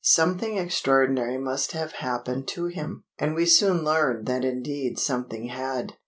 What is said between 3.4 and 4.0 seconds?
soon